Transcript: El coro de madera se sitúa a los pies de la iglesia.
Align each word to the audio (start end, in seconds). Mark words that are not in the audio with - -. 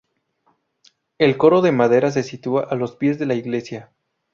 El 1.19 1.37
coro 1.37 1.61
de 1.61 1.71
madera 1.71 2.09
se 2.09 2.23
sitúa 2.23 2.63
a 2.63 2.73
los 2.73 2.95
pies 2.95 3.19
de 3.19 3.27
la 3.27 3.35
iglesia. 3.35 3.91